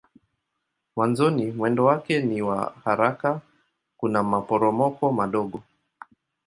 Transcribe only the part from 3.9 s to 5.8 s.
kuna maporomoko madogo.